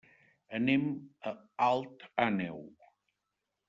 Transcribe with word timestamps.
Anem 0.59 0.87
a 1.33 1.35
Alt 1.69 2.09
Àneu. 2.29 2.61